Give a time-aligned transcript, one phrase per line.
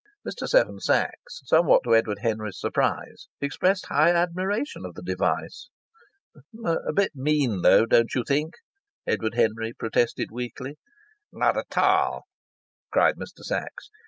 [0.27, 0.47] Mr.
[0.49, 5.69] Seven Sachs, somewhat to Edward Henry's surprise, expressed high admiration of the device.
[6.65, 8.55] "A bit mean, though, don't you think?"
[9.05, 10.79] Edward Henry protested weakly.
[11.31, 12.23] "Not at all!"
[12.91, 13.43] cried Mr.
[13.43, 13.91] Sachs.